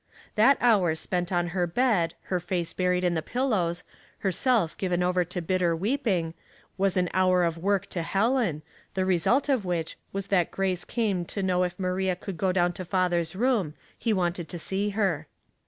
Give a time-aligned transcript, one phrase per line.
[0.33, 3.83] That hour spent on her bed, her face buried in the pillows,
[4.21, 6.33] her self given over to bitter weeping,
[6.75, 8.63] was an hour of work to Helen,
[8.95, 12.73] the result of which was that Grace came to know if Maria could go down
[12.73, 15.27] to father's room, he wanted to see her.